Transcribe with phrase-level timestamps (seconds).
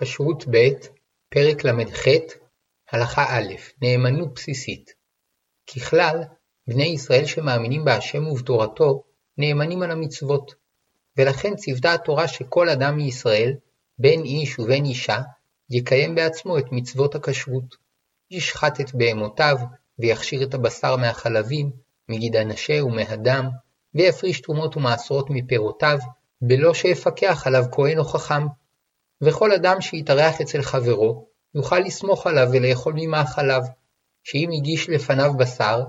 [0.00, 0.68] כשרות ב'
[1.28, 2.04] פרק ל"ח
[2.92, 4.90] הלכה א' נאמנות בסיסית
[5.66, 6.22] ככלל,
[6.68, 9.02] בני ישראל שמאמינים בהשם ובתורתו
[9.38, 10.54] נאמנים על המצוות,
[11.16, 13.54] ולכן ציוותה התורה שכל אדם מישראל,
[13.98, 15.18] בין איש ובין אישה,
[15.70, 17.76] יקיים בעצמו את מצוות הכשרות.
[18.30, 19.56] ישחט את בהמותיו,
[19.98, 21.70] ויכשיר את הבשר מהחלבים,
[22.08, 23.48] מגיד הנשה ומהדם,
[23.94, 25.98] ויפריש תרומות ומעשרות מפירותיו,
[26.42, 28.46] בלא שיפקח עליו כהן או חכם.
[29.22, 33.62] וכל אדם שיתארח אצל חברו, יוכל לסמוך עליו ולאכול ממאכליו,
[34.24, 35.82] שאם הגיש לפניו בשר,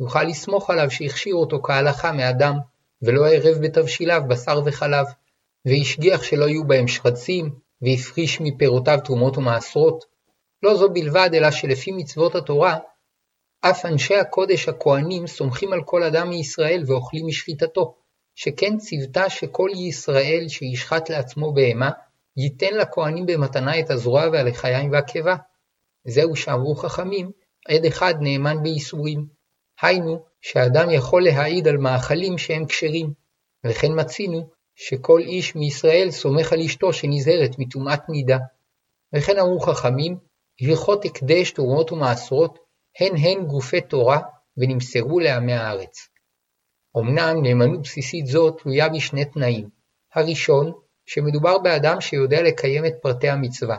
[0.00, 2.54] יוכל לסמוך עליו שהכשיר אותו כהלכה מאדם,
[3.02, 5.06] ולא ערב בתבשיליו בשר וחלב,
[5.64, 7.50] והשגיח שלא יהיו בהם שרצים,
[7.82, 10.04] והפריש מפירותיו תרומות ומעשרות.
[10.62, 12.78] לא זו בלבד, אלא שלפי מצוות התורה,
[13.60, 17.94] אף אנשי הקודש הכהנים סומכים על כל אדם מישראל ואוכלים משחיטתו,
[18.34, 21.90] שכן ציוותה שכל ישראל שישחט לעצמו בהמה,
[22.36, 25.36] ייתן לכהנים במתנה את הזרוע והלחיים והקיבה.
[26.06, 27.30] זהו שאמרו חכמים,
[27.68, 29.26] עד אחד נאמן בייסורים.
[29.82, 33.12] היינו, שאדם יכול להעיד על מאכלים שהם כשרים.
[33.66, 38.38] וכן מצינו, שכל איש מישראל סומך על אשתו שנזהרת מטומאת נידה.
[39.14, 40.18] וכן אמרו חכמים,
[40.60, 42.58] הלכות הקדש, תרומות ומעשרות,
[43.00, 44.20] הן הן גופי תורה,
[44.56, 46.08] ונמסרו לעמי הארץ.
[46.98, 49.68] אמנם נאמנות בסיסית זו תלויה בשני תנאים.
[50.14, 50.72] הראשון,
[51.06, 53.76] שמדובר באדם שיודע לקיים את פרטי המצווה.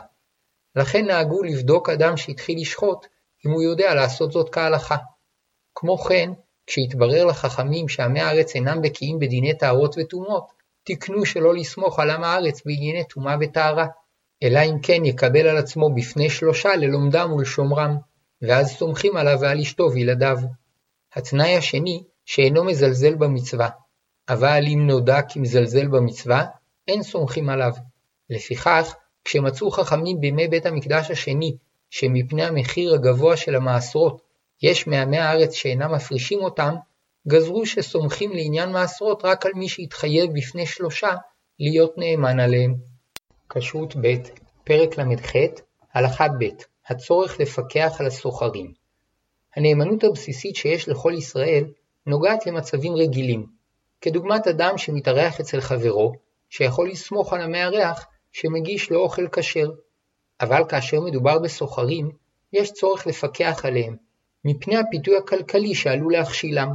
[0.76, 3.06] לכן נהגו לבדוק אדם שהתחיל לשחוט,
[3.46, 4.96] אם הוא יודע לעשות זאת כהלכה.
[5.74, 6.30] כמו כן,
[6.66, 10.52] כשהתברר לחכמים שעמי הארץ אינם בקיאים בדיני טהרות וטומאות,
[10.84, 13.86] תיקנו שלא לסמוך על עם הארץ בענייני טומאה וטהרה,
[14.42, 17.96] אלא אם כן יקבל על עצמו בפני שלושה ללומדם ולשומרם,
[18.42, 20.38] ואז סומכים עליו ועל אשתו וילדיו.
[21.14, 23.68] התנאי השני, שאינו מזלזל במצווה,
[24.28, 26.44] אבל אם נודע כי מזלזל במצווה,
[26.88, 27.72] אין סומכים עליו.
[28.30, 28.94] לפיכך,
[29.24, 31.56] כשמצאו חכמים בימי בית המקדש השני,
[31.90, 34.22] שמפני המחיר הגבוה של המעשרות,
[34.62, 36.74] יש מעמי הארץ שאינם מפרישים אותם,
[37.28, 41.14] גזרו שסומכים לעניין מעשרות רק על מי שהתחייב בפני שלושה
[41.60, 42.74] להיות נאמן עליהם.
[43.48, 44.14] כשרות ב',
[44.64, 45.32] פרק ל"ח,
[45.94, 46.44] הלכה ב',
[46.86, 48.72] הצורך לפקח על הסוחרים.
[49.56, 51.64] הנאמנות הבסיסית שיש לכל ישראל
[52.06, 53.46] נוגעת למצבים רגילים,
[54.00, 56.12] כדוגמת אדם שמתארח אצל חברו,
[56.50, 59.70] שיכול לסמוך על המארח שמגיש לו אוכל כשר.
[60.40, 62.10] אבל כאשר מדובר בסוחרים,
[62.52, 63.96] יש צורך לפקח עליהם,
[64.44, 66.68] מפני הפיתוי הכלכלי שעלול להכשילם.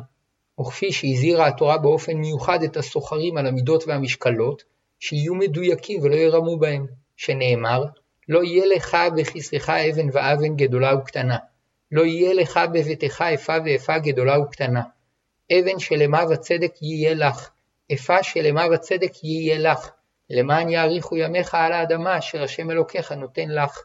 [0.60, 4.64] וכפי שהזהירה התורה באופן מיוחד את הסוחרים על המידות והמשקלות,
[5.00, 6.86] שיהיו מדויקים ולא ירמו בהם,
[7.16, 7.86] שנאמר,
[8.30, 11.38] לא יהיה לך בכיסך אבן ואבן גדולה וקטנה,
[11.92, 14.82] לא יהיה לך בביתך איפה ואיפה גדולה וקטנה.
[15.52, 17.50] אבן שלמה וצדק יהיה לך,
[17.90, 19.92] איפה שלמה וצדק יהיה לך,
[20.30, 23.84] למען יאריכו ימיך על האדמה אשר השם אלוקיך נותן לך.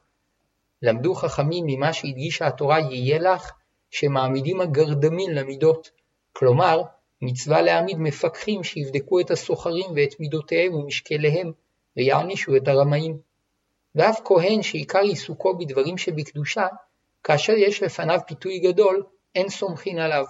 [0.83, 3.53] למדו חכמים ממה שהדגישה התורה יהיה לך,
[3.91, 5.91] שמעמידים הגרדמין למידות,
[6.33, 6.83] כלומר,
[7.23, 11.53] מצווה להעמיד מפקחים שיבדקו את הסוחרים ואת מידותיהם ומשקליהם,
[11.97, 13.19] ויענישו את הרמאים.
[13.95, 16.67] ואף כהן שעיקר עיסוקו בדברים שבקדושה,
[17.25, 19.03] כאשר יש לפניו פיתוי גדול,
[19.35, 20.25] אין סומכין עליו.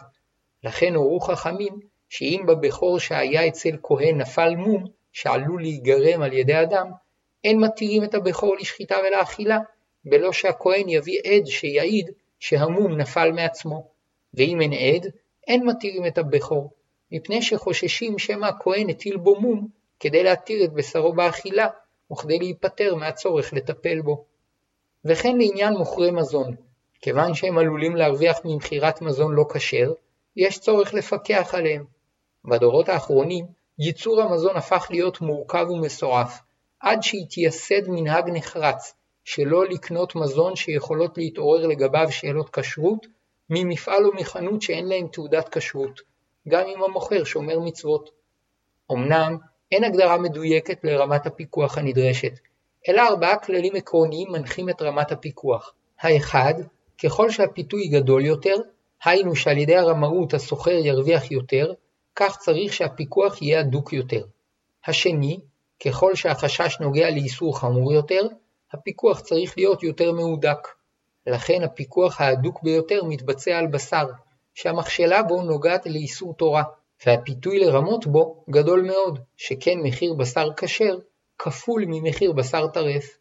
[0.65, 6.91] לכן הורו חכמים שאם בבכור שהיה אצל כהן נפל מום, שעלול להיגרם על ידי אדם,
[7.45, 9.59] אין מתירים את הבכור לשחיטה ולאכילה,
[10.05, 13.89] בלא שהכהן יביא עד שיעיד שהמום נפל מעצמו.
[14.35, 15.07] ואם אין עד,
[15.47, 16.71] אין מתירים את הבכור,
[17.13, 19.69] מפני שחוששים שמא הכהן הטיל בו מום
[20.01, 21.67] כדי להתיר את בשרו באכילה,
[22.13, 24.25] וכדי להיפטר מהצורך לטפל בו.
[25.05, 26.57] וכן לעניין מוכרי מזון,
[27.01, 29.93] כיוון שהם עלולים להרוויח ממכירת מזון לא כשר,
[30.37, 31.98] יש צורך לפקח עליהם.
[32.49, 33.47] בדורות האחרונים,
[33.79, 36.41] ייצור המזון הפך להיות מורכב ומסועף,
[36.81, 38.95] עד שהתייסד מנהג נחרץ,
[39.25, 43.07] שלא לקנות מזון שיכולות להתעורר לגביו שאלות כשרות,
[43.51, 46.01] ממפעל או מחנות שאין להם תעודת כשרות,
[46.49, 48.11] גם אם המוכר שומר מצוות.
[48.93, 49.37] אמנם,
[49.73, 52.33] אין הגדרה מדויקת לרמת הפיקוח הנדרשת,
[52.89, 55.73] אלא ארבעה כללים עקרוניים מנחים את רמת הפיקוח.
[56.01, 56.55] האחד,
[57.03, 58.55] ככל שהפיתוי גדול יותר,
[59.05, 61.73] היינו שעל ידי הרמאות הסוחר ירוויח יותר,
[62.21, 64.25] כך צריך שהפיקוח יהיה הדוק יותר.
[64.87, 65.41] השני,
[65.85, 68.23] ככל שהחשש נוגע לאיסור חמור יותר,
[68.73, 70.59] הפיקוח צריך להיות יותר מהודק.
[71.27, 74.07] לכן הפיקוח ההדוק ביותר מתבצע על בשר,
[74.55, 76.63] שהמכשלה בו נוגעת לאיסור תורה,
[77.07, 80.99] והפיתוי לרמות בו גדול מאוד, שכן מחיר בשר כשר
[81.39, 83.19] כפול ממחיר בשר טרף.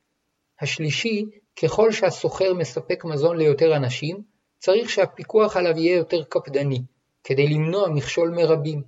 [0.61, 1.25] השלישי,
[1.63, 4.21] ככל שהסוחר מספק מזון ליותר אנשים,
[4.59, 6.81] צריך שהפיקוח עליו יהיה יותר קפדני,
[7.27, 8.81] כדי למנוע מכשול מרבים.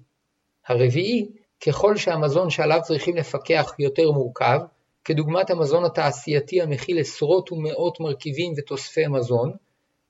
[0.67, 1.29] הרביעי,
[1.67, 4.59] ככל שהמזון שעליו צריכים לפקח יותר מורכב,
[5.05, 9.51] כדוגמת המזון התעשייתי המכיל עשרות ומאות מרכיבים ותוספי מזון,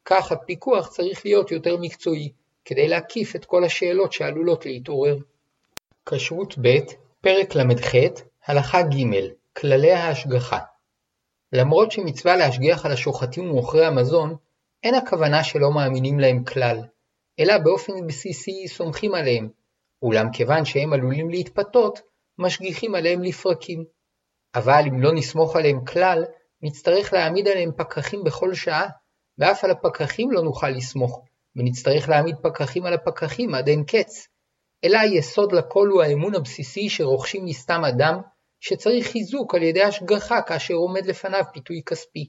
[0.06, 2.32] כך הפיקוח צריך להיות יותר מקצועי,
[2.66, 5.18] כדי להקיף את כל השאלות שעלולות להתעורר.
[6.06, 6.78] כשרות ב',
[7.22, 7.94] פרק ל"ח,
[8.46, 9.16] הלכה ג',
[9.58, 10.60] כללי ההשגחה
[11.54, 14.36] למרות שמצווה להשגיח על השוחטים ומוכרי המזון,
[14.84, 16.82] אין הכוונה שלא מאמינים להם כלל,
[17.40, 19.50] אלא באופן בסיסי סומכים עליהם,
[20.02, 22.00] אולם כיוון שהם עלולים להתפתות,
[22.38, 23.86] משגיחים עליהם לפרקים.
[24.56, 26.26] אבל אם לא נסמוך עליהם כלל,
[26.62, 28.88] נצטרך להעמיד עליהם פקחים בכל שעה,
[29.38, 31.26] ואף על הפקחים לא נוכל לסמוך,
[31.56, 34.28] ונצטרך להעמיד פקחים על הפקחים עד אין קץ.
[34.84, 38.22] אלא היסוד לכל הוא האמון הבסיסי שרוכשים מסתם אדם,
[38.60, 42.28] שצריך חיזוק על ידי השגחה כאשר עומד לפניו פיתוי כספי.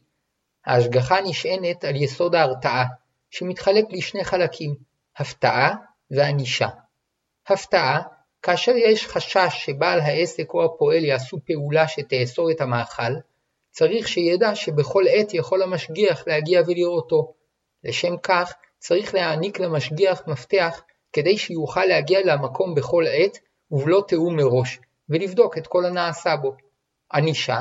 [0.66, 2.84] ההשגחה נשענת על יסוד ההרתעה,
[3.30, 5.74] שמתחלק לשני חלקים, הפתעה
[6.10, 6.68] וענישה.
[7.46, 8.02] הפתעה,
[8.42, 13.12] כאשר יש חשש שבעל העסק או הפועל יעשו פעולה שתאסור את המאכל,
[13.70, 17.34] צריך שידע שבכל עת יכול המשגיח להגיע ולראותו.
[17.84, 23.38] לשם כך, צריך להעניק למשגיח מפתח כדי שיוכל להגיע למקום בכל עת
[23.70, 24.78] ובלא תיאום מראש,
[25.08, 26.52] ולבדוק את כל הנעשה בו.
[27.12, 27.60] ענישה,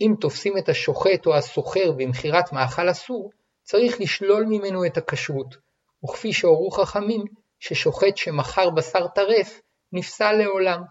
[0.00, 3.30] אם תופסים את השוחט או הסוחר במכירת מאכל אסור,
[3.62, 5.56] צריך לשלול ממנו את הכשרות,
[6.04, 7.24] וכפי שהורו חכמים,
[7.60, 9.60] ששוחט שמכר בשר טרף,
[9.92, 10.82] נפסל לעולם,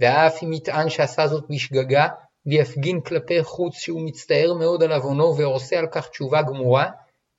[0.00, 2.08] ואף אם יטען שעשה זאת בשגגה,
[2.46, 6.90] ויפגין כלפי חוץ שהוא מצטער מאוד על עוונו ועושה על כך תשובה גמורה,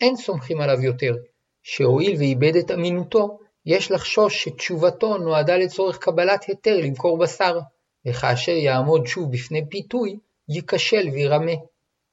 [0.02, 1.16] אין סומכים עליו יותר,
[1.64, 7.60] שהואיל ואיבד את אמינותו, יש לחשוש שתשובתו נועדה לצורך קבלת היתר למכור בשר,
[8.08, 10.18] וכאשר יעמוד שוב בפני פיתוי,
[10.50, 11.52] ייכשל וירמה.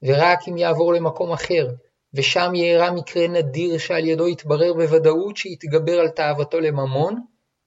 [0.02, 1.68] ורק אם יעבור למקום אחר,
[2.14, 7.20] ושם יארע מקרה נדיר שעל ידו יתברר בוודאות שיתגבר על תאוותו לממון,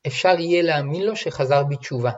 [0.07, 2.11] אפשר יהיה להאמין לו שחזר בתשובה.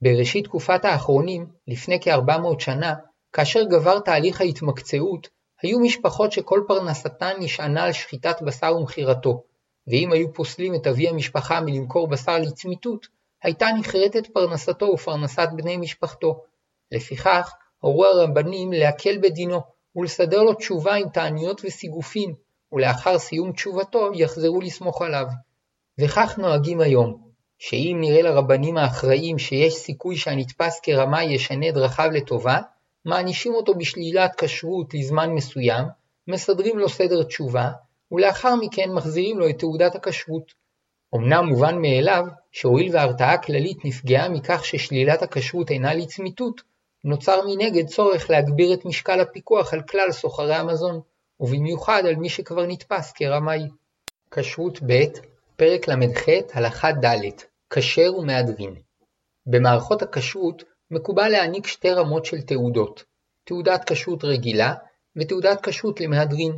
[0.00, 2.94] בראשית תקופת האחרונים, לפני כ-400 שנה,
[3.32, 5.28] כאשר גבר תהליך ההתמקצעות,
[5.62, 9.42] היו משפחות שכל פרנסתן נשענה על שחיטת בשר ומכירתו,
[9.86, 13.06] ואם היו פוסלים את אבי המשפחה מלמכור בשר לצמיתות,
[13.42, 16.42] הייתה נחרטת פרנסתו ופרנסת בני משפחתו.
[16.92, 19.60] לפיכך, הורו הרבנים להקל בדינו,
[19.96, 22.34] ולסדר לו תשובה עם תעניות וסיגופים,
[22.72, 25.26] ולאחר סיום תשובתו יחזרו לסמוך עליו.
[26.00, 27.24] וכך נוהגים היום,
[27.58, 32.58] שאם נראה לרבנים האחראים שיש סיכוי שהנתפס כרמאי ישנה דרכיו לטובה,
[33.04, 35.84] מענישים אותו בשלילת כשרות לזמן מסוים,
[36.28, 37.70] מסדרים לו סדר תשובה,
[38.12, 40.52] ולאחר מכן מחזירים לו את תעודת הכשרות.
[41.14, 46.60] אמנם מובן מאליו שהואיל וההרתעה הכללית נפגעה מכך ששלילת הכשרות אינה לצמיתות,
[47.04, 51.00] נוצר מנגד צורך להגביר את משקל הפיקוח על כלל סוחרי המזון,
[51.40, 53.62] ובמיוחד על מי שכבר נתפס כרמאי.
[54.30, 55.02] כשרות ב',
[55.56, 57.30] פרק ל"ח, הלכה ד',
[57.70, 58.74] כשר ומהדרין.
[59.46, 63.04] במערכות הכשרות מקובל להעניק שתי רמות של תעודות,
[63.44, 64.74] תעודת כשרות רגילה
[65.16, 66.52] ותעודת כשרות למהדרין.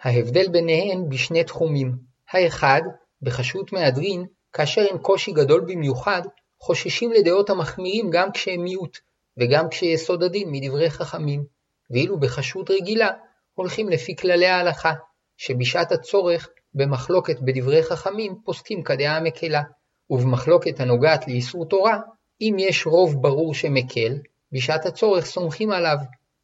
[0.00, 1.96] ההבדל ביניהן בשני תחומים,
[2.30, 2.80] האחד,
[3.22, 6.22] בכשרות מהדרין, כאשר אין קושי גדול במיוחד,
[6.60, 8.98] חוששים לדעות המחמירים גם כשהם מיעוט,
[9.38, 11.44] וגם כשיסוד הדין מדברי חכמים,
[11.90, 13.08] ואילו בכשרות רגילה
[13.54, 14.92] הולכים לפי כללי ההלכה,
[15.36, 19.62] שבשעת הצורך במחלוקת בדברי חכמים פוסקים כדעה המקלה,
[20.10, 21.98] ובמחלוקת הנוגעת לאיסור תורה,
[22.40, 24.18] אם יש רוב ברור שמקל,
[24.52, 25.96] בשעת הצורך סומכים עליו,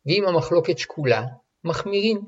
[0.06, 1.24] ואם המחלוקת שקולה,
[1.64, 2.20] מחמירים.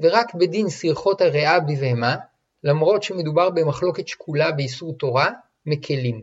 [0.00, 2.16] ורק בדין סרחות הריאה בבהמה,
[2.64, 5.30] למרות שמדובר במחלוקת שקולה באיסור תורה,
[5.66, 6.22] מקלים.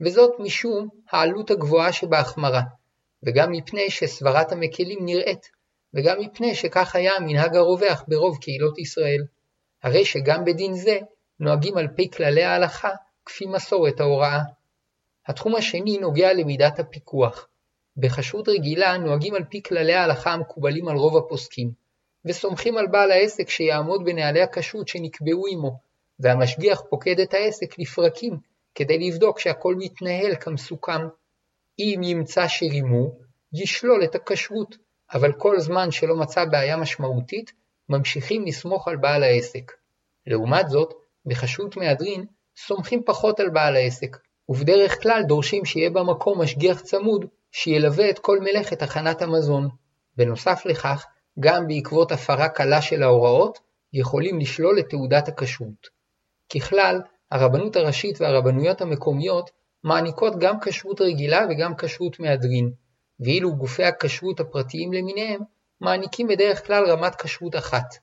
[0.00, 2.62] וזאת משום העלות הגבוהה שבהחמרה,
[3.26, 5.50] וגם מפני שסברת המקלים נראית,
[5.94, 9.24] וגם מפני שכך היה המנהג הרווח ברוב קהילות ישראל.
[9.82, 10.98] הרי שגם בדין זה
[11.40, 12.90] נוהגים על פי כללי ההלכה
[13.26, 14.40] כפי מסורת ההוראה.
[15.26, 17.48] התחום השני נוגע למידת הפיקוח.
[17.96, 21.70] בכשרות רגילה נוהגים על פי כללי ההלכה המקובלים על רוב הפוסקים,
[22.24, 25.78] וסומכים על בעל העסק שיעמוד בנהלי הכשרות שנקבעו עמו,
[26.20, 28.38] והמשגיח פוקד את העסק לפרקים
[28.74, 31.00] כדי לבדוק שהכל מתנהל כמסוכם.
[31.78, 33.18] אם ימצא שרימו,
[33.52, 34.76] ישלול את הכשרות,
[35.14, 37.52] אבל כל זמן שלא מצא בעיה משמעותית,
[37.88, 39.72] ממשיכים לסמוך על בעל העסק.
[40.26, 40.94] לעומת זאת,
[41.26, 42.24] בכשרות מהדרין
[42.56, 44.16] סומכים פחות על בעל העסק,
[44.48, 49.68] ובדרך כלל דורשים שיהיה במקום משגיח צמוד שילווה את כל מלאכת הכנת המזון.
[50.16, 51.06] בנוסף לכך,
[51.40, 53.58] גם בעקבות הפרה קלה של ההוראות,
[53.92, 55.88] יכולים לשלול את תעודת הכשרות.
[56.54, 57.00] ככלל,
[57.30, 59.50] הרבנות הראשית והרבנויות המקומיות
[59.84, 62.72] מעניקות גם כשרות רגילה וגם כשרות מהדרין,
[63.20, 65.40] ואילו גופי הכשרות הפרטיים למיניהם
[65.80, 67.94] מעניקים בדרך כלל רמת כשרות אחת.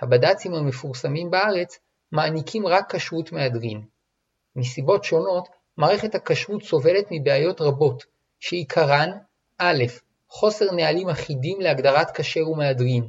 [0.00, 1.78] הבד"צים המפורסמים בארץ
[2.12, 3.82] מעניקים רק כשרות מהדרין.
[4.56, 8.04] מסיבות שונות, מערכת הכשרות סובלת מבעיות רבות,
[8.40, 9.10] שעיקרן
[9.58, 9.84] א',
[10.28, 13.08] חוסר נהלים אחידים להגדרת כשר ומהדרין.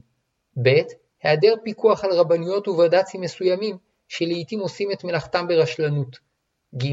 [0.64, 0.70] ב.
[1.24, 6.18] היעדר פיקוח על רבנויות ובד"צים מסוימים, שלעיתים עושים את מלאכתם ברשלנות.
[6.78, 6.86] ג.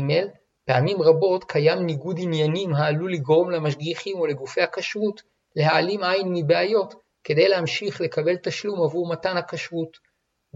[0.64, 5.22] פעמים רבות קיים ניגוד עניינים העלול לגרום למשגיחים או לגופי הכשרות
[5.56, 9.98] להעלים עין מבעיות כדי להמשיך לקבל תשלום עבור מתן הכשרות.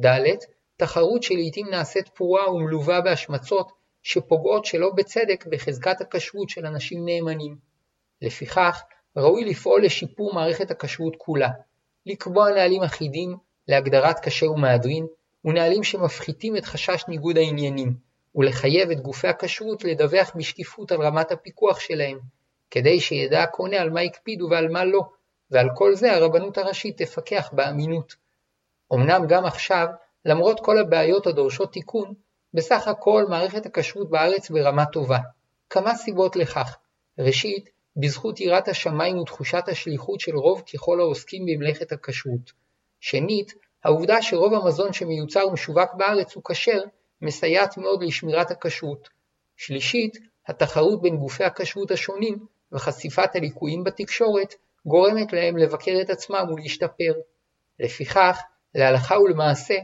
[0.01, 0.19] ד.
[0.77, 3.73] תחרות שלעיתים נעשית פרועה ומלווה בהשמצות
[4.03, 7.57] שפוגעות שלא בצדק בחזקת הכשרות של אנשים נאמנים.
[8.23, 8.83] לפיכך,
[9.17, 11.49] ראוי לפעול לשיפור מערכת הכשרות כולה,
[12.07, 13.37] לקבוע נהלים אחידים
[13.69, 15.07] להגדרת כשר ומהדרין,
[15.45, 17.95] ונהלים שמפחיתים את חשש ניגוד העניינים,
[18.37, 22.19] ולחייב את גופי הכשרות לדווח בשקיפות על רמת הפיקוח שלהם,
[22.71, 25.01] כדי שידע הקונה על מה הקפידו ועל מה לא,
[25.51, 28.15] ועל כל זה הרבנות הראשית תפקח באמינות.
[28.95, 29.87] אמנם גם עכשיו,
[30.25, 32.15] למרות כל הבעיות הדורשות תיקון,
[32.55, 35.19] בסך הכל מערכת הכשרות בארץ ברמה טובה.
[35.71, 36.77] כמה סיבות לכך.
[37.19, 42.53] ראשית, בזכות יראת השמיים ותחושת השליחות של רוב ככל העוסקים במלאכת הכשרות.
[43.01, 46.81] שנית, העובדה שרוב המזון שמיוצר ומשווק בארץ הוא כשר,
[47.23, 49.09] מסייעת מאוד לשמירת הכשרות.
[49.57, 52.39] שלישית, התחרות בין גופי הכשרות השונים
[52.73, 54.55] וחשיפת הליקויים בתקשורת
[54.87, 57.13] גורמת להם לבקר את עצמם ולהשתפר.
[57.81, 58.41] לפיכך,
[58.75, 59.75] להלכה ולמעשה,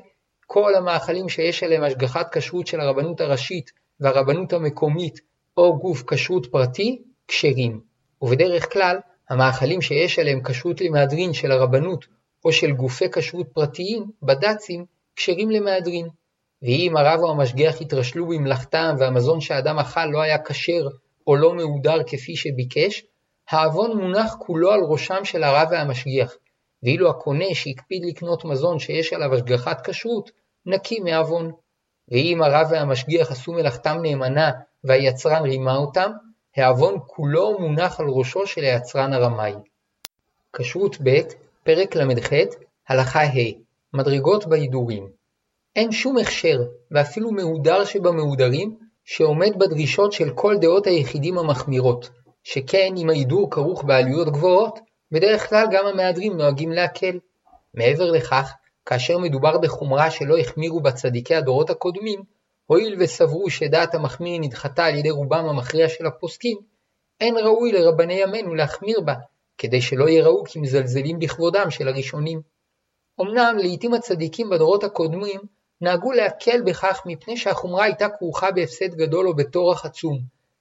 [0.47, 5.21] כל המאכלים שיש עליהם השגחת כשרות של הרבנות הראשית והרבנות המקומית
[5.57, 7.81] או גוף כשרות פרטי, כשרים.
[8.23, 8.97] ובדרך כלל,
[9.31, 12.05] המאכלים שיש עליהם כשרות למהדרין של הרבנות
[12.45, 14.85] או של גופי כשרות פרטיים, בד"צים,
[15.17, 16.09] כשרים למהדרין.
[16.63, 20.89] ואם הרב או המשגיח התרשלו במלאכתם והמזון שהאדם אכל לא היה כשר
[21.27, 23.05] או לא מהודר כפי שביקש,
[23.51, 26.35] העוון מונח כולו על ראשם של הרב והמשגיח,
[26.83, 30.31] ואילו הקונה שהקפיד לקנות מזון שיש עליו השגחת כשרות,
[30.67, 31.53] נקי מעוון.
[32.09, 34.51] ואם הרב והמשגיח עשו מלאכתם נאמנה
[34.85, 36.11] והיצרן רימה אותם,
[36.57, 39.55] העוון כולו מונח על ראשו של היצרן הרמאי.
[40.53, 41.21] כשרות ב',
[41.65, 42.31] פרק ל"ח,
[42.89, 43.53] הלכה ה',
[43.95, 45.22] מדרגות בהידורים.
[45.77, 46.59] אין שום הכשר,
[46.91, 52.11] ואפילו מהודר שבמהודרים, שעומד בדרישות של כל דעות היחידים המחמירות,
[52.43, 54.79] שכן אם ההידור כרוך בעלויות גבוהות,
[55.13, 57.19] בדרך כלל גם המהדרים נוהגים להקל.
[57.75, 58.53] מעבר לכך,
[58.87, 62.23] כאשר מדובר בחומרה שלא החמירו בה צדיקי הדורות הקודמים,
[62.67, 66.59] הואיל וסברו שדעת המחמיר נדחתה על ידי רובם המכריע של הפוסקים,
[67.21, 69.15] אין ראוי לרבני ימינו להחמיר בה,
[69.59, 72.41] כדי שלא יראו כמזלזלים בכבודם של הראשונים.
[73.21, 75.41] אמנם לעיתים הצדיקים בדורות הקודמים
[75.83, 80.19] נהגו להקל בכך מפני שהחומרה הייתה כרוכה בהפסד גדול או בטורח עצום,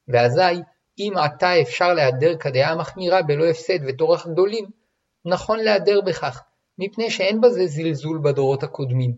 [0.08, 0.62] ואזי
[1.00, 4.66] אם עתה אפשר להיעדר כדעה המחמירה בלא הפסד וטורח גדולים,
[5.26, 6.42] נכון להיעדר בכך,
[6.78, 9.16] מפני שאין בזה זלזול בדורות הקודמים.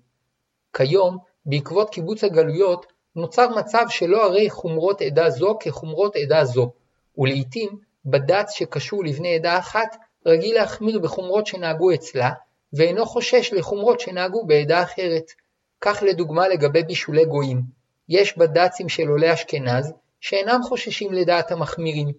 [0.74, 6.72] כיום, בעקבות קיבוץ הגלויות, נוצר מצב שלא הרי חומרות עדה זו כחומרות עדה זו,
[7.17, 7.69] ולעיתים
[8.05, 9.95] בד"ץ שקשור לבני עדה אחת
[10.25, 12.31] רגיל להחמיר בחומרות שנהגו אצלה,
[12.74, 15.42] ואינו חושש לחומרות שנהגו בעדה אחרת.
[15.85, 17.61] כך לדוגמה לגבי בישולי גויים.
[18.09, 22.11] יש בד"צים של עולי אשכנז, שאינם חוששים לדעת המחמירים,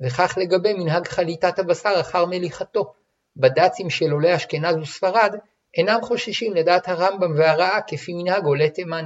[0.00, 2.92] וכך לגבי מנהג חליטת הבשר אחר מליחתו.
[3.36, 5.34] בד"צים של עולי אשכנז וספרד
[5.76, 9.04] אינם חוששים לדעת הרמב"ם והרעה כפי מנהג עולי תימן.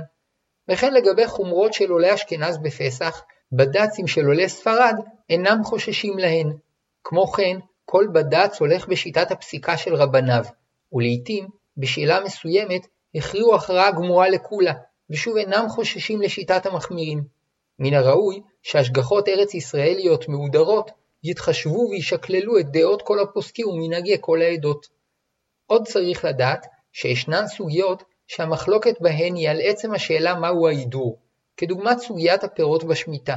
[0.68, 4.94] וכן לגבי חומרות של עולי אשכנז בפסח, בד"צים של עולי ספרד
[5.30, 6.52] אינם חוששים להן.
[7.04, 10.44] כמו כן, כל בד"ץ הולך בשיטת הפסיקה של רבניו,
[10.92, 14.72] ולעיתים, בשאלה מסוימת, הכריעו הכרעה גמורה לכולה,
[15.10, 17.24] ושוב אינם חוששים לשיטת המחמירים.
[17.78, 20.90] מן הראוי שהשגחות ארץ ישראליות מהודרות
[21.24, 24.86] יתחשבו וישקללו את דעות כל הפוסקים ומנהגי כל העדות.
[25.66, 31.18] עוד צריך לדעת שישנן סוגיות שהמחלוקת בהן היא על עצם השאלה מהו ההידור,
[31.56, 33.36] כדוגמת סוגיית הפירות בשמיטה.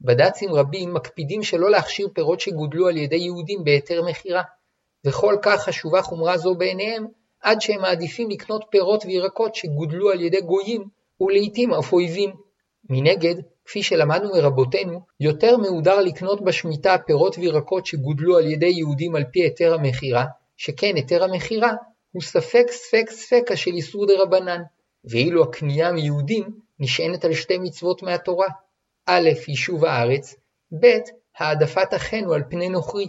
[0.00, 4.42] בד"צים רבים מקפידים שלא להכשיר פירות שגודלו על ידי יהודים בהיתר מכירה,
[5.06, 7.06] וכל כך חשובה חומרה זו בעיניהם,
[7.42, 10.84] עד שהם מעדיפים לקנות פירות וירקות שגודלו על ידי גויים,
[11.20, 12.30] ולעיתים אף אויבים.
[12.90, 13.34] מנגד,
[13.64, 19.40] כפי שלמדנו מרבותינו, יותר מהודר לקנות בשמיטה פירות וירקות שגודלו על ידי יהודים על פי
[19.42, 20.24] היתר המכירה,
[20.56, 21.72] שכן היתר המכירה
[22.12, 24.62] הוא ספק ספק ספקה של איסור דה רבנן,
[25.04, 26.44] ואילו הקנייה מיהודים
[26.80, 28.46] נשענת על שתי מצוות מהתורה
[29.06, 30.34] א', יישוב הארץ,
[30.80, 30.86] ב',
[31.38, 33.08] העדפת אחינו על פני נוכרי.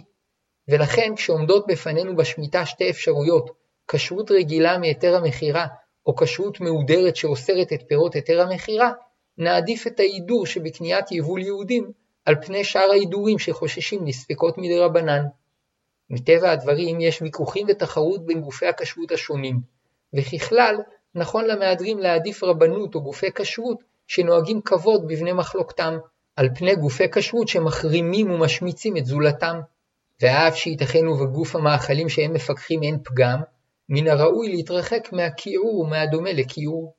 [0.68, 3.50] ולכן כשעומדות בפנינו בשמיטה שתי אפשרויות,
[3.88, 5.66] כשרות רגילה מהיתר המכירה,
[6.06, 8.92] או כשרות מהודרת שאוסרת את פירות היתר המכירה,
[9.38, 11.92] נעדיף את ההידור שבקניית יבול יהודים
[12.24, 15.24] על פני שאר ההידורים שחוששים לספקות מדי רבנן.
[16.10, 19.60] מטבע הדברים יש ויכוחים ותחרות בין גופי הכשרות השונים,
[20.14, 20.76] וככלל
[21.14, 25.98] נכון למהדרים להעדיף רבנות או גופי כשרות שנוהגים כבוד בבני מחלוקתם,
[26.36, 29.60] על פני גופי כשרות שמחרימים ומשמיצים את זולתם.
[30.22, 33.40] ואף שייתכן ובגוף המאכלים שהם מפקחים אין פגם,
[33.88, 36.94] מן הראוי להתרחק מהכיעור ומהדומה לכיעור.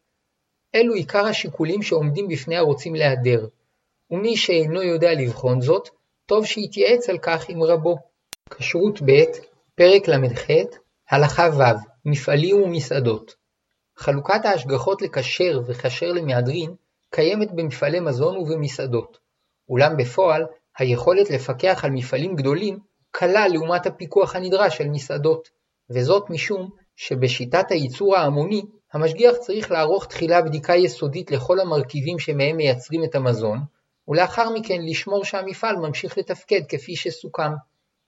[0.75, 3.48] אלו עיקר השיקולים שעומדים בפני הרוצים להדר,
[4.12, 5.89] ומי שאינו יודע לבחון זאת,
[6.25, 7.98] טוב שיתייעץ על כך עם רבו.
[8.50, 9.24] כשרות ב',
[9.75, 10.48] פרק ל"ח,
[11.10, 11.63] הלכה ו',
[12.06, 13.36] מפעלים ומסעדות.
[13.98, 16.75] חלוקת ההשגחות לכשר וכשר למהדרין
[17.12, 19.18] קיימת במפעלי מזון ובמסעדות,
[19.70, 20.46] אולם בפועל
[20.77, 22.80] היכולת לפקח על מפעלים גדולים
[23.12, 25.50] קלה לעומת הפיקוח הנדרש על מסעדות,
[25.89, 28.62] וזאת משום שבשיטת הייצור ההמוני
[28.94, 33.60] המשגיח צריך לערוך תחילה בדיקה יסודית לכל המרכיבים שמהם מייצרים את המזון,
[34.08, 37.51] ולאחר מכן לשמור שהמפעל ממשיך לתפקד כפי שסוכם.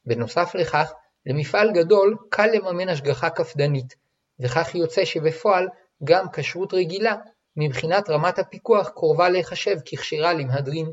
[0.05, 0.93] בנוסף לכך,
[1.25, 3.95] למפעל גדול קל לממן השגחה קפדנית,
[4.39, 5.67] וכך יוצא שבפועל
[6.03, 7.15] גם כשרות רגילה,
[7.55, 10.91] מבחינת רמת הפיקוח קרובה להיחשב ככשרה למהדרין.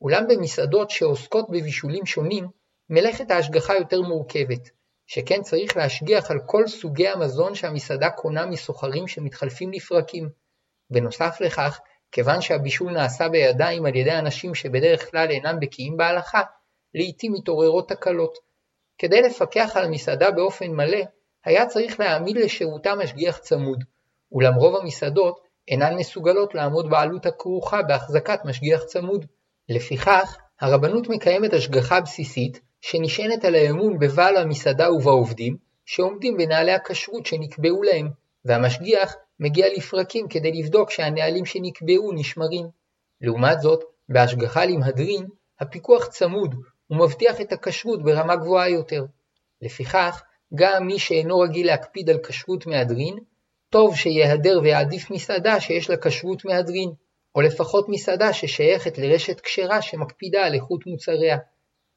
[0.00, 2.46] אולם במסעדות שעוסקות בבישולים שונים,
[2.90, 4.70] מלאכת ההשגחה יותר מורכבת,
[5.06, 10.28] שכן צריך להשגיח על כל סוגי המזון שהמסעדה קונה מסוחרים שמתחלפים לפרקים.
[10.90, 11.80] בנוסף לכך,
[12.12, 16.42] כיוון שהבישול נעשה בידיים על ידי אנשים שבדרך כלל אינם בקיאים בהלכה,
[16.94, 18.38] לעתים מתעוררות תקלות.
[18.98, 21.02] כדי לפקח על המסעדה באופן מלא,
[21.44, 23.84] היה צריך להעמיד לשירותה משגיח צמוד,
[24.32, 29.26] אולם רוב המסעדות אינן מסוגלות לעמוד בעלות הכרוכה בהחזקת משגיח צמוד.
[29.68, 37.82] לפיכך, הרבנות מקיימת השגחה בסיסית שנשענת על האמון בבעל המסעדה ובעובדים, שעומדים בנהלי הכשרות שנקבעו
[37.82, 38.08] להם,
[38.44, 42.66] והמשגיח מגיע לפרקים כדי לבדוק שהנהלים שנקבעו נשמרים.
[43.20, 45.26] לעומת זאת, בהשגחה למהדרין,
[45.60, 46.54] הפיקוח צמוד
[46.90, 49.04] ומבטיח את הכשרות ברמה גבוהה יותר.
[49.62, 50.22] לפיכך,
[50.54, 53.18] גם מי שאינו רגיל להקפיד על כשרות מהדרין,
[53.70, 56.90] טוב שיהדר ויעדיף מסעדה שיש לה כשרות מהדרין,
[57.34, 61.38] או לפחות מסעדה ששייכת לרשת כשרה שמקפידה על איכות מוצריה.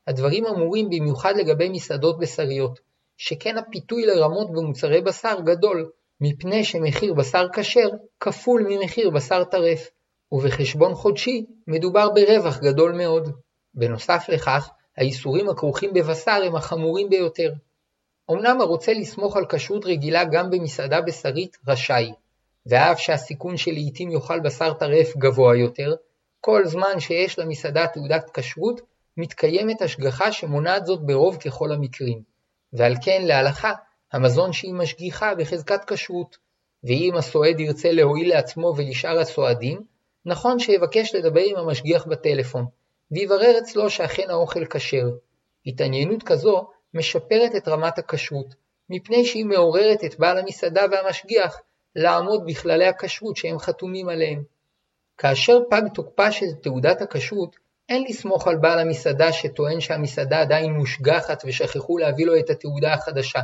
[0.07, 2.79] הדברים אמורים במיוחד לגבי מסעדות בשריות,
[3.17, 9.89] שכן הפיתוי לרמות במוצרי בשר גדול, מפני שמחיר בשר כשר כפול ממחיר בשר טרף,
[10.31, 13.29] ובחשבון חודשי מדובר ברווח גדול מאוד.
[13.73, 17.53] בנוסף לכך, האיסורים הכרוכים בבשר הם החמורים ביותר.
[18.31, 22.13] אמנם הרוצה לסמוך על כשרות רגילה גם במסעדה בשרית רשאי,
[22.65, 25.95] ואף שהסיכון שלעיתים יאכל בשר טרף גבוה יותר,
[26.41, 28.81] כל זמן שיש למסעדה תעודת כשרות,
[29.17, 32.21] מתקיימת השגחה שמונעת זאת ברוב ככל המקרים,
[32.73, 33.73] ועל כן להלכה
[34.11, 36.37] המזון שהיא משגיחה בחזקת כשרות,
[36.83, 39.81] ואם הסועד ירצה להועיל לעצמו ולשאר הסועדים,
[40.25, 42.65] נכון שיבקש לדבר עם המשגיח בטלפון,
[43.11, 45.09] ויברר אצלו שאכן האוכל כשר.
[45.65, 48.55] התעניינות כזו משפרת את רמת הכשרות,
[48.89, 51.61] מפני שהיא מעוררת את בעל המסעדה והמשגיח
[51.95, 54.43] לעמוד בכללי הכשרות שהם חתומים עליהם.
[55.17, 57.55] כאשר פג תוקפה של תעודת הכשרות,
[57.89, 63.39] אין לסמוך על בעל המסעדה שטוען שהמסעדה עדיין מושגחת ושכחו להביא לו את התעודה החדשה,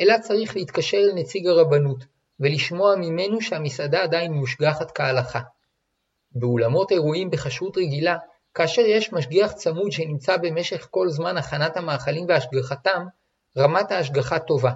[0.00, 2.04] אלא צריך להתקשר אל נציג הרבנות,
[2.40, 5.40] ולשמוע ממנו שהמסעדה עדיין מושגחת כהלכה.
[6.32, 8.16] באולמות אירועים בכשרות רגילה,
[8.54, 13.06] כאשר יש משגיח צמוד שנמצא במשך כל זמן הכנת המאכלים והשגחתם,
[13.58, 14.72] רמת ההשגחה טובה.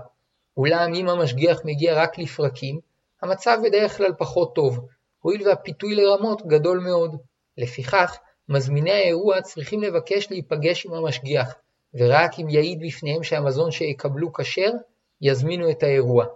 [0.56, 2.80] אולם אם המשגיח מגיע רק לפרקים,
[3.22, 4.86] המצב בדרך כלל פחות טוב,
[5.20, 7.16] הואיל והפיתוי לרמות גדול מאוד.
[7.58, 11.54] לפיכך, מזמיני האירוע צריכים לבקש להיפגש עם המשגיח,
[11.94, 14.70] ורק אם יעיד בפניהם שהמזון שיקבלו כשר,
[15.22, 16.26] יזמינו את האירוע.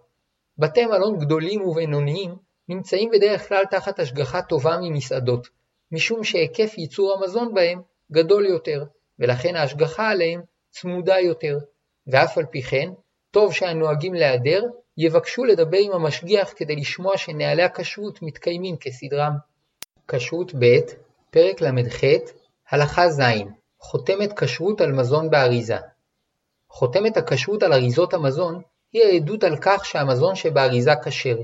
[0.58, 2.34] בתי מלון גדולים ובינוניים
[2.68, 5.48] נמצאים בדרך כלל תחת השגחה טובה ממסעדות,
[5.92, 7.80] משום שהיקף ייצור המזון בהם
[8.12, 8.84] גדול יותר,
[9.18, 10.40] ולכן ההשגחה עליהם
[10.70, 11.58] צמודה יותר,
[12.06, 12.90] ואף על פי כן,
[13.30, 14.62] טוב שהנוהגים להיעדר
[14.98, 19.32] יבקשו לדבר עם המשגיח כדי לשמוע שנהלי הכשרות מתקיימים כסדרם.
[20.08, 20.78] כשרות ב',
[21.34, 22.00] פרק ל"ח,
[22.70, 23.22] הלכה ז',
[23.80, 25.76] חותמת כשרות על מזון באריזה.
[26.68, 31.36] חותמת הכשרות על אריזות המזון היא העדות על כך שהמזון שבאריזה כשר,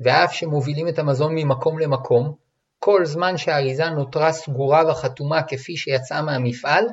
[0.00, 2.34] ואף שמובילים את המזון ממקום למקום,
[2.78, 6.84] כל זמן שהאריזה נותרה סגורה וחתומה כפי שיצאה מהמפעל,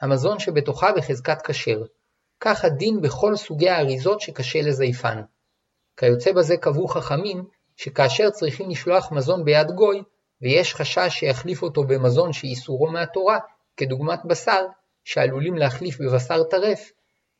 [0.00, 1.82] המזון שבתוכה בחזקת כשר.
[2.40, 5.22] כך הדין בכל סוגי האריזות שקשה לזייפן.
[5.96, 7.44] כיוצא בזה קבעו חכמים,
[7.76, 10.02] שכאשר צריכים לשלוח מזון ביד גוי,
[10.42, 13.38] ויש חשש שיחליף אותו במזון שאיסורו מהתורה,
[13.76, 14.66] כדוגמת בשר,
[15.04, 16.90] שעלולים להחליף בבשר טרף,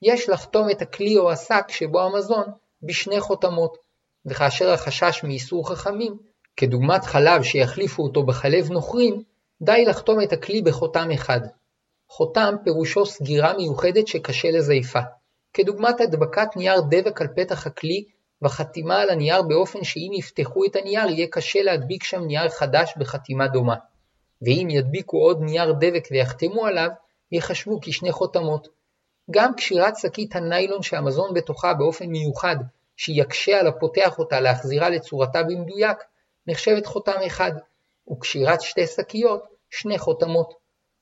[0.02, 2.44] יש לחתום את הכלי או השק שבו המזון
[2.82, 3.78] בשני חותמות,
[4.26, 6.18] וכאשר החשש מאיסור חכמים,
[6.56, 9.22] כדוגמת חלב שיחליפו אותו בחלב נוכרים,
[9.62, 11.40] די לחתום את הכלי בחותם אחד.
[12.08, 15.00] חותם פירושו סגירה מיוחדת שקשה לזייפה,
[15.54, 18.04] כדוגמת הדבקת נייר דבק על פתח הכלי
[18.42, 23.48] וחתימה על הנייר באופן שאם יפתחו את הנייר יהיה קשה להדביק שם נייר חדש בחתימה
[23.48, 23.76] דומה.
[24.42, 26.88] ואם ידביקו עוד נייר דבק ויחתמו עליו,
[27.32, 28.68] ייחשבו כשני חותמות.
[29.30, 32.56] גם קשירת שקית הניילון שהמזון בתוכה באופן מיוחד,
[32.96, 35.98] שיקשה על הפותח אותה להחזירה לצורתה במדויק,
[36.46, 37.52] נחשבת חותם אחד,
[38.12, 40.54] וקשירת שתי שקיות, שני חותמות.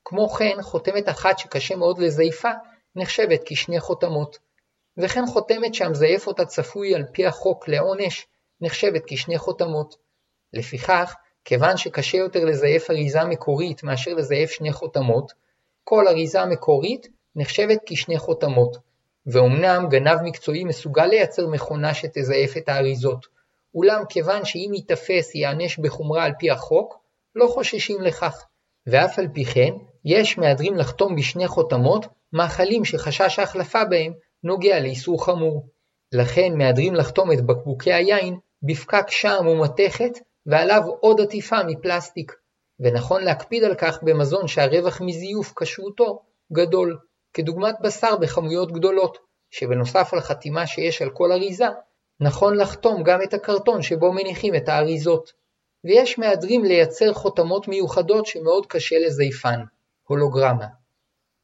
[0.04, 2.50] כמו כן, חותמת אחת שקשה מאוד לזייפה,
[2.96, 4.38] נחשבת כשני חותמות.
[4.96, 8.26] וכן חותמת שהמזייף אותה צפוי על פי החוק לעונש,
[8.60, 9.96] נחשבת כשני חותמות.
[10.52, 15.32] לפיכך, כיוון שקשה יותר לזייף אריזה מקורית מאשר לזייף שני חותמות,
[15.84, 18.76] כל אריזה מקורית נחשבת כשני חותמות,
[19.26, 23.26] ואומנם גנב מקצועי מסוגל לייצר מכונה שתזייף את האריזות,
[23.74, 26.98] אולם כיוון שאם ייתפס ייענש בחומרה על פי החוק,
[27.34, 28.44] לא חוששים לכך,
[28.86, 29.74] ואף על פי כן,
[30.04, 34.12] יש מהדרים לחתום בשני חותמות מאכלים שחשש ההחלפה בהם
[34.44, 35.68] נוגע לאיסור חמור.
[36.12, 42.32] לכן מהדרים לחתום את בקבוקי היין בפקק שם ומתכת ועליו עוד עטיפה מפלסטיק,
[42.80, 46.22] ונכון להקפיד על כך במזון שהרווח מזיוף כשרותו
[46.52, 46.98] גדול,
[47.32, 49.18] כדוגמת בשר בכמויות גדולות,
[49.50, 51.66] שבנוסף על חתימה שיש על כל אריזה,
[52.20, 55.32] נכון לחתום גם את הקרטון שבו מניחים את האריזות.
[55.84, 59.60] ויש מהדרים לייצר חותמות מיוחדות שמאוד קשה לזייפן,
[60.08, 60.66] הולוגרמה.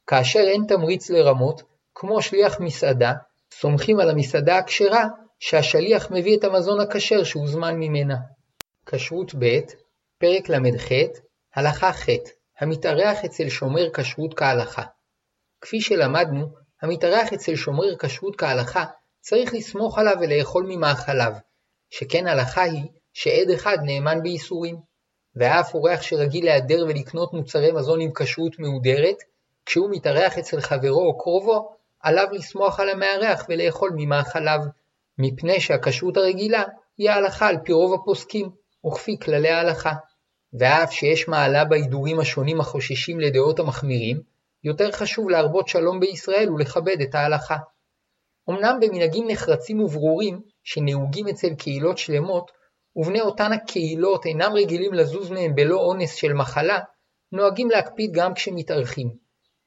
[0.06, 1.62] כאשר אין תמריץ לרמות,
[1.98, 3.12] כמו שליח מסעדה,
[3.54, 5.04] סומכים על המסעדה הכשרה
[5.38, 8.16] שהשליח מביא את המזון הכשר שהוזמן ממנה.
[8.86, 9.60] כשרות ב',
[10.18, 10.88] פרק ל"ח,
[11.54, 12.08] הלכה ח',
[12.60, 14.82] המתארח אצל שומר כשרות כהלכה.
[15.60, 16.46] כפי שלמדנו,
[16.82, 18.84] המתארח אצל שומר כשרות כהלכה
[19.20, 21.32] צריך לסמוך עליו ולאכול ממאכליו,
[21.90, 24.76] שכן הלכה היא שעד אחד נאמן בייסורים.
[25.36, 29.16] ואף אורח שרגיל להיעדר ולקנות מוצרי מזון עם כשרות מהודרת,
[29.66, 34.58] כשהוא מתארח אצל חברו או קרובו, עליו לסמוך על המארח ולאכול ממאכליו,
[35.18, 36.62] מפני שהכשרות הרגילה
[36.98, 38.50] היא ההלכה על פי רוב הפוסקים,
[38.86, 39.92] וכפי כללי ההלכה.
[40.58, 44.20] ואף שיש מעלה בהידורים השונים החוששים לדעות המחמירים,
[44.64, 47.56] יותר חשוב להרבות שלום בישראל ולכבד את ההלכה.
[48.50, 52.50] אמנם במנהגים נחרצים וברורים, שנהוגים אצל קהילות שלמות,
[52.96, 56.78] ובני אותן הקהילות אינם רגילים לזוז מהם בלא אונס של מחלה,
[57.32, 59.25] נוהגים להקפיד גם כשמתארחים.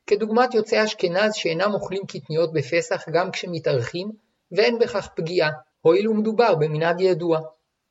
[0.09, 4.11] כדוגמת יוצאי אשכנז שאינם אוכלים קטניות בפסח גם כשמתארחים,
[4.51, 5.49] ואין בכך פגיעה,
[5.81, 7.39] הואיל ומדובר במנהג ידוע.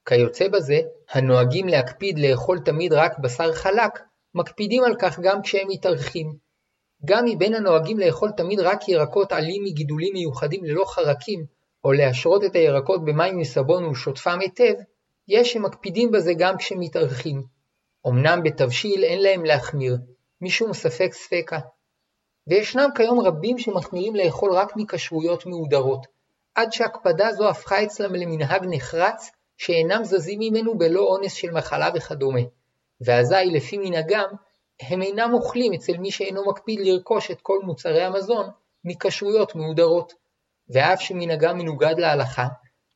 [0.09, 4.01] כיוצא בזה, הנוהגים להקפיד לאכול תמיד רק בשר חלק,
[4.35, 6.35] מקפידים על כך גם כשהם מתארחים.
[7.05, 11.45] גם מבין הנוהגים לאכול תמיד רק ירקות עלים מגידולים מיוחדים ללא חרקים,
[11.85, 14.75] או להשרות את הירקות במים מסבון ולשוטפם היטב,
[15.29, 17.43] יש שמקפידים בזה גם כשמתארחים.
[18.09, 19.97] אמנם בתבשיל אין להם להחמיר,
[20.41, 21.59] משום ספק ספקה.
[22.49, 26.07] וישנם כיום רבים שמחמירים לאכול רק מכשרויות מהודרות,
[26.55, 32.41] עד שהקפדה זו הפכה אצלם למנהג נחרץ, שאינם זזים ממנו בלא אונס של מחלה וכדומה.
[33.01, 34.29] ואזי לפי מנהגם,
[34.81, 38.47] הם אינם אוכלים אצל מי שאינו מקפיד לרכוש את כל מוצרי המזון
[38.85, 40.13] מכשרויות מהודרות.
[40.71, 42.47] ואף שמנהגם מנוגד להלכה,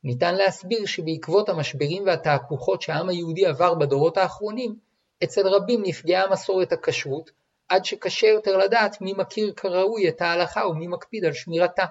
[0.05, 4.77] ניתן להסביר שבעקבות המשברים והתהפוכות שהעם היהודי עבר בדורות האחרונים,
[5.25, 7.31] אצל רבים נפגעה מסורת הכשרות,
[7.73, 11.85] עד שקשה יותר לדעת מי מכיר כראוי את ההלכה ומי מקפיד על שמירתה.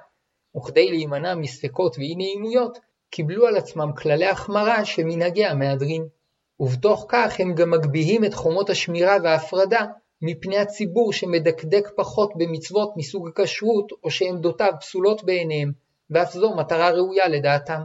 [0.58, 6.08] וכדי להימנע מספקות ואי נעימויות, קיבלו על עצמם כללי החמרה שמנהגי המהדרין.
[6.60, 9.86] ובתוך כך הם גם מגביהים את חומות השמירה וההפרדה
[10.22, 15.72] מפני הציבור שמדקדק פחות במצוות מסוג הכשרות או שעמדותיו פסולות בעיניהם,
[16.10, 17.82] ואף זו מטרה ראויה לדעתם.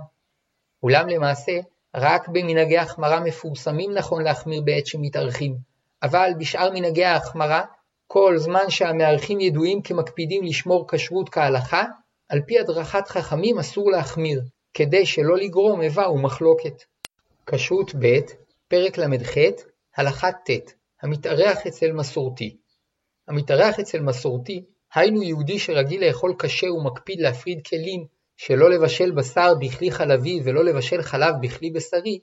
[0.82, 1.52] אולם למעשה,
[1.94, 5.56] רק במנהגי החמרה מפורסמים נכון להחמיר בעת שמתארחים,
[6.02, 7.64] אבל בשאר מנהגי ההחמרה,
[8.06, 11.84] כל זמן שהמארחים ידועים כמקפידים לשמור כשרות כהלכה,
[12.28, 14.42] על פי הדרכת חכמים אסור להחמיר,
[14.74, 16.82] כדי שלא לגרום איבה ומחלוקת.
[17.46, 18.18] כשרות ב',
[18.68, 19.34] פרק ל"ח,
[19.96, 22.56] הלכה ט', המתארח אצל מסורתי.
[23.28, 24.64] המתארח אצל מסורתי,
[24.94, 31.02] היינו יהודי שרגיל לאכול כשר ומקפיד להפריד כלים, שלא לבשל בשר בכלי חלבי ולא לבשל
[31.02, 32.18] חלב בכלי בשרי,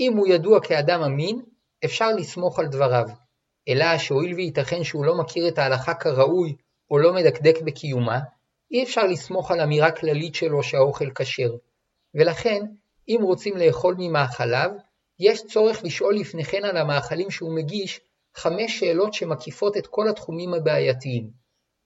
[0.00, 1.42] אם הוא ידוע כאדם אמין,
[1.84, 3.08] אפשר לסמוך על דבריו.
[3.68, 6.56] אלא שהואיל וייתכן שהוא לא מכיר את ההלכה כראוי
[6.90, 8.20] או לא מדקדק בקיומה,
[8.70, 11.50] אי אפשר לסמוך על אמירה כללית שלו שהאוכל כשר.
[12.14, 12.62] ולכן,
[13.08, 14.70] אם רוצים לאכול ממאכליו,
[15.18, 18.00] יש צורך לשאול לפני כן על המאכלים שהוא מגיש
[18.34, 21.30] חמש שאלות שמקיפות את כל התחומים הבעייתיים.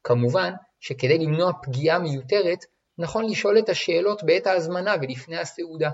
[0.05, 2.65] כמובן שכדי למנוע פגיעה מיותרת,
[2.99, 5.91] נכון לשאול את השאלות בעת ההזמנה ולפני הסעודה.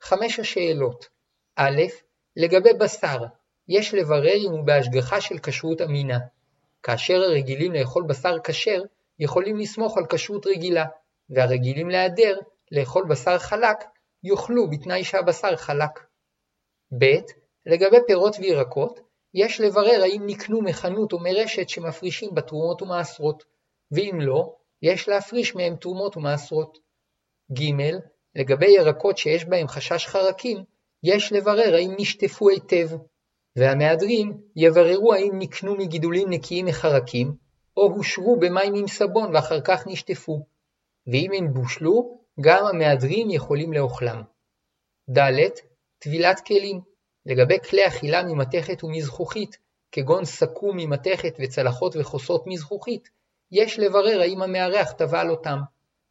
[0.00, 1.08] חמש השאלות
[1.56, 1.82] א',
[2.36, 3.18] לגבי בשר,
[3.68, 6.18] יש לברר אם הוא בהשגחה של כשרות אמינה.
[6.82, 8.82] כאשר הרגילים לאכול בשר כשר,
[9.18, 10.84] יכולים לסמוך על כשרות רגילה,
[11.30, 12.38] והרגילים להיעדר,
[12.72, 13.76] לאכול בשר חלק,
[14.22, 16.00] יאכלו בתנאי שהבשר חלק.
[16.98, 17.04] ב.
[17.66, 19.00] לגבי פירות וירקות,
[19.34, 23.44] יש לברר האם נקנו מחנות או מרשת שמפרישים בתרומות ומעשרות,
[23.92, 26.78] ואם לא, יש להפריש מהם תרומות ומעשרות.
[27.52, 27.62] ג.
[28.34, 30.64] לגבי ירקות שיש בהם חשש חרקים,
[31.02, 32.88] יש לברר האם נשטפו היטב,
[33.56, 37.34] והמהדרין יבררו האם נקנו מגידולים נקיים מחרקים,
[37.76, 40.46] או הושרו במים עם סבון ואחר כך נשטפו,
[41.06, 44.22] ואם הם בושלו, גם המהדרין יכולים לאוכלם.
[45.10, 45.18] ד.
[45.98, 46.80] טבילת כלים
[47.26, 49.58] לגבי כלי אכילה ממתכת ומזכוכית,
[49.92, 53.08] כגון סכו"ם ממתכת וצלחות וכוסות מזכוכית,
[53.52, 55.58] יש לברר האם המארח טבל אותם,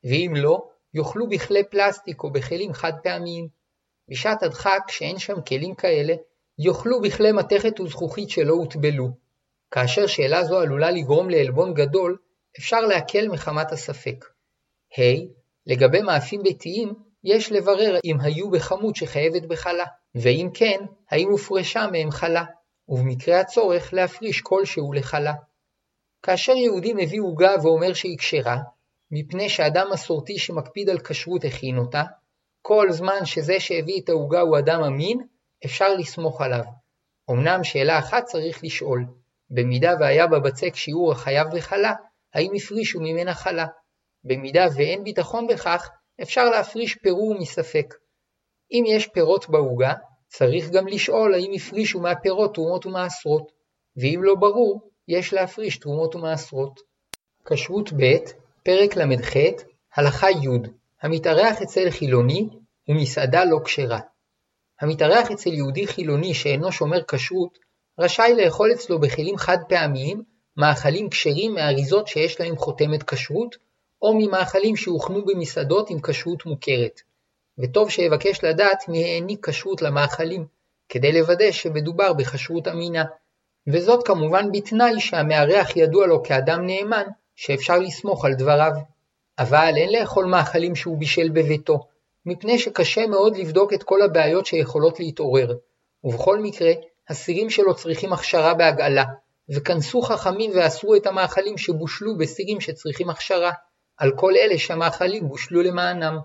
[0.03, 3.47] ואם לא, יאכלו בכלי פלסטיק או בכלים חד פעמיים.
[4.09, 6.13] בשעת הדחק, שאין שם כלים כאלה,
[6.59, 9.09] יאכלו בכלי מתכת וזכוכית שלא הוטבלו.
[9.71, 12.17] כאשר שאלה זו עלולה לגרום לעלבון גדול,
[12.59, 14.25] אפשר להקל מחמת הספק.
[14.25, 15.01] ה.
[15.01, 15.27] Hey,
[15.65, 19.85] לגבי מאפים ביתיים, יש לברר אם היו בכמות שחייבת בחלה,
[20.15, 22.43] ואם כן, האם הופרשה מהם חלה,
[22.87, 25.33] ובמקרה הצורך להפריש כלשהו לחלה.
[26.23, 28.57] כאשר יהודי מביא עוגה ואומר שהיא כשרה,
[29.11, 32.03] מפני שאדם מסורתי שמקפיד על כשרות הכין אותה,
[32.61, 35.27] כל זמן שזה שהביא את העוגה הוא אדם אמין,
[35.65, 36.63] אפשר לסמוך עליו.
[37.31, 39.05] אמנם שאלה אחת צריך לשאול,
[39.49, 41.93] במידה והיה בבצק שיעור החייב בחלה,
[42.33, 43.65] האם הפרישו ממנה חלה?
[44.23, 45.89] במידה ואין ביטחון בכך,
[46.21, 47.93] אפשר להפריש פירור מספק.
[48.71, 49.93] אם יש פירות בעוגה,
[50.27, 53.51] צריך גם לשאול האם הפרישו מהפירות תרומות ומעשרות,
[53.97, 56.79] ואם לא ברור, יש להפריש תרומות ומעשרות.
[57.45, 58.17] כשרות ב',
[58.63, 59.33] פרק ל"ח,
[59.95, 60.69] הלכה י'
[61.01, 62.49] המתארח אצל חילוני
[62.87, 63.99] הוא מסעדה לא כשרה.
[64.81, 67.59] המתארח אצל יהודי חילוני שאינו שומר כשרות,
[67.99, 70.23] רשאי לאכול אצלו בכלים חד פעמיים
[70.57, 73.55] מאכלים כשרים מאריזות שיש להם חותמת כשרות,
[74.01, 77.01] או ממאכלים שהוכנו במסעדות עם כשרות מוכרת.
[77.57, 80.45] וטוב שיבקש לדעת מי העניק כשרות למאכלים,
[80.89, 83.03] כדי לוודא שמדובר בכשרות אמינה.
[83.67, 87.03] וזאת כמובן בתנאי שהמארח ידוע לו כאדם נאמן,
[87.35, 88.71] שאפשר לסמוך על דבריו.
[89.39, 91.87] אבל אין לאכול מאכלים שהוא בישל בביתו,
[92.25, 95.55] מפני שקשה מאוד לבדוק את כל הבעיות שיכולות להתעורר,
[96.03, 96.71] ובכל מקרה,
[97.09, 99.03] הסירים שלו צריכים הכשרה בהגעלה,
[99.55, 103.51] וכנסו חכמים ואסרו את המאכלים שבושלו בסירים שצריכים הכשרה,
[103.97, 106.19] על כל אלה שהמאכלים בושלו למענם.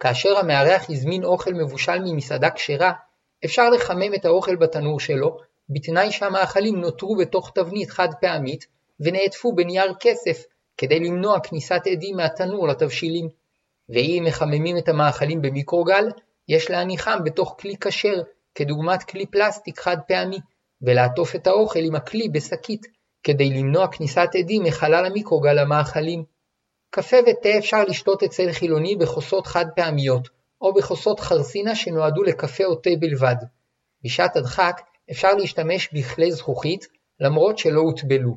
[0.00, 2.92] כאשר המארח הזמין אוכל מבושל ממסעדה כשרה,
[3.44, 5.38] אפשר לחמם את האוכל בתנור שלו,
[5.68, 8.66] בתנאי שהמאכלים נותרו בתוך תבנית חד פעמית,
[9.00, 10.44] ונעטפו בנייר כסף,
[10.76, 13.39] כדי למנוע כניסת עדים מהתנור לתבשילים.
[13.92, 16.08] ואם מחממים את המאכלים במיקרוגל,
[16.48, 18.22] יש להניחם בתוך כלי כשר,
[18.54, 20.38] כדוגמת כלי פלסטיק חד פעמי,
[20.82, 22.86] ולעטוף את האוכל עם הכלי בשקית,
[23.22, 26.24] כדי למנוע כניסת עדים מחלל המיקרוגל למאכלים.
[26.90, 30.28] קפה ותה אפשר לשתות אצל חילוני בכוסות חד פעמיות,
[30.60, 33.36] או בכוסות חרסינה שנועדו לקפה או תה בלבד.
[34.04, 36.86] בשעת הדחק אפשר להשתמש בכלי זכוכית,
[37.20, 38.36] למרות שלא הוטבלו.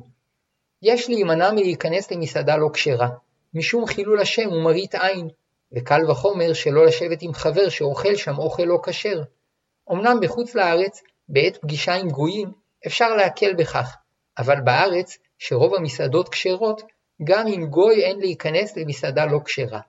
[0.82, 3.08] יש להימנע מלהיכנס למסעדה לא כשרה,
[3.54, 5.28] משום חילול השם ומראית עין,
[5.76, 9.22] וקל וחומר שלא לשבת עם חבר שאוכל שם אוכל לא כשר.
[9.92, 12.52] אמנם בחוץ לארץ, בעת פגישה עם גויים,
[12.86, 13.96] אפשר להקל בכך,
[14.38, 16.82] אבל בארץ, שרוב המסעדות כשרות,
[17.24, 19.80] גם עם גוי אין להיכנס למסעדה לא כשרה.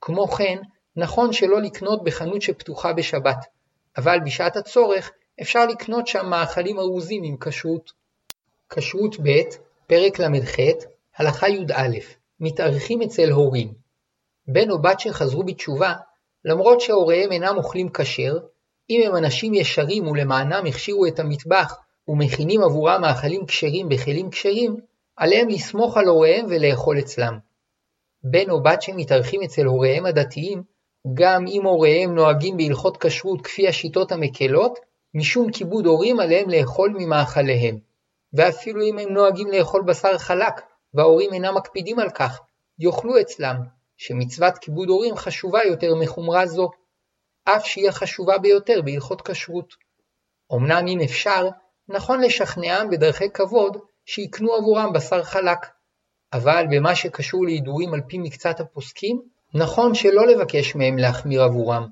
[0.00, 0.58] כמו כן,
[0.96, 3.46] נכון שלא לקנות בחנות שפתוחה בשבת,
[3.96, 7.92] אבל בשעת הצורך אפשר לקנות שם מאכלים ארוזים עם כשרות.
[8.70, 9.40] כשרות ב',
[9.86, 10.56] פרק ל"ח,
[11.16, 11.98] הלכה י"א,
[12.40, 13.81] מתארחים אצל הורים.
[14.46, 15.92] בן או בת שחזרו בתשובה,
[16.44, 18.38] למרות שהוריהם אינם אוכלים כשר,
[18.90, 21.78] אם הם אנשים ישרים ולמענם הכשירו את המטבח
[22.08, 24.76] ומכינים עבורם מאכלים כשרים בכלים כשרים,
[25.16, 27.38] עליהם לסמוך על הוריהם ולאכול אצלם.
[28.24, 30.62] בן או בת שמתארחים אצל הוריהם הדתיים,
[31.14, 34.78] גם אם הוריהם נוהגים בהלכות כשרות כפי השיטות המקלות,
[35.14, 37.78] משום כיבוד הורים עליהם לאכול ממאכליהם.
[38.32, 40.60] ואפילו אם הם נוהגים לאכול בשר חלק,
[40.94, 42.40] וההורים אינם מקפידים על כך,
[42.78, 43.56] יאכלו אצלם,
[44.04, 46.70] שמצוות כיבוד הורים חשובה יותר מחומרה זו,
[47.44, 49.74] אף שהיא החשובה ביותר בהלכות כשרות.
[50.54, 51.48] אמנם אם אפשר,
[51.88, 55.58] נכון לשכנעם בדרכי כבוד שיקנו עבורם בשר חלק,
[56.32, 59.22] אבל במה שקשור להידורים על פי מקצת הפוסקים,
[59.54, 61.88] נכון שלא לבקש מהם להחמיר עבורם.